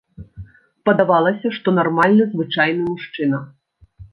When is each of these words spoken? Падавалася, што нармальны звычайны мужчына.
Падавалася, 0.89 1.47
што 1.57 1.67
нармальны 1.81 2.25
звычайны 2.35 2.81
мужчына. 2.91 3.47